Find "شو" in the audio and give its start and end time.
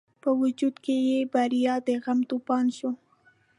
2.77-2.91